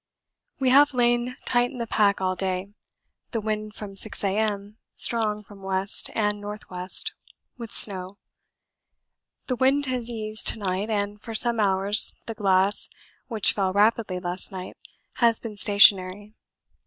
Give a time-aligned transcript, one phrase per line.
[0.59, 2.73] We have lain tight in the pack all day;
[3.33, 4.77] the wind from 6 A.M.
[4.95, 5.85] strong from W.
[6.15, 6.87] and N.W.,
[7.59, 8.17] with snow;
[9.45, 12.89] the wind has eased to night, and for some hours the glass,
[13.27, 14.75] which fell rapidly last night,
[15.17, 16.33] has been stationary.